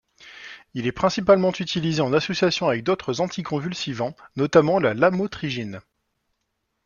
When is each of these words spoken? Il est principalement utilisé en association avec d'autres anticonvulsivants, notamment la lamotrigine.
Il 0.73 0.87
est 0.87 0.91
principalement 0.91 1.51
utilisé 1.53 2.01
en 2.01 2.11
association 2.11 2.67
avec 2.67 2.83
d'autres 2.83 3.21
anticonvulsivants, 3.21 4.15
notamment 4.35 4.79
la 4.79 4.95
lamotrigine. 4.95 5.79